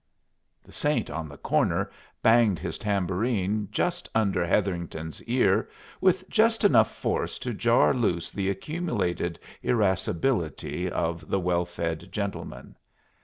[0.63, 1.91] The Saint on the corner
[2.23, 5.69] banged his tambourine just under Hetherington's ear
[6.01, 12.77] with just enough force to jar loose the accumulated irascibility of the well fed gentleman.